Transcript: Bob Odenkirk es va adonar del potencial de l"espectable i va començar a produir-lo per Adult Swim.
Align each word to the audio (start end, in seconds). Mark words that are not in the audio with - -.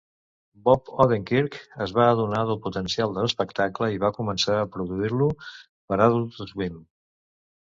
Bob 0.67 0.87
Odenkirk 1.03 1.57
es 1.85 1.93
va 1.97 2.07
adonar 2.13 2.39
del 2.51 2.57
potencial 2.65 3.13
de 3.17 3.21
l"espectable 3.25 3.91
i 3.97 4.01
va 4.05 4.13
començar 4.17 4.57
a 4.63 4.67
produir-lo 4.77 5.29
per 5.59 6.01
Adult 6.09 6.41
Swim. 6.55 6.83